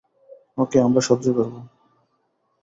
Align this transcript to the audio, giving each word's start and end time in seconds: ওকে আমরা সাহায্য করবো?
ওকে 0.57 0.77
আমরা 0.79 1.01
সাহায্য 1.01 1.27
করবো? 1.37 1.59